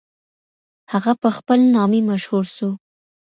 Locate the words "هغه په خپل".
0.91-1.59